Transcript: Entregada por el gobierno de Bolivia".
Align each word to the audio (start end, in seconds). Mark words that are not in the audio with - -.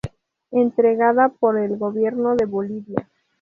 Entregada 0.49 1.29
por 1.29 1.59
el 1.59 1.77
gobierno 1.77 2.35
de 2.35 2.45
Bolivia". 2.45 3.07